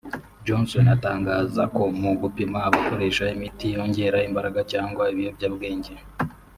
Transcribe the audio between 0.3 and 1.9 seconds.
Johnson atangaza ko